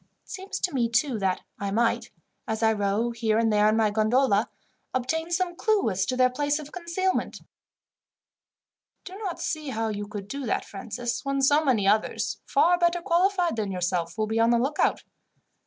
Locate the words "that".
1.19-1.41, 10.47-10.65